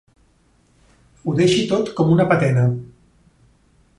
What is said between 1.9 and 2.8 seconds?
com una patena.